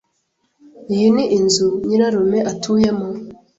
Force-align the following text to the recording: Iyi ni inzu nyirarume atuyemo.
Iyi 0.93 1.07
ni 1.15 1.25
inzu 1.37 1.67
nyirarume 1.87 2.39
atuyemo. 2.51 3.07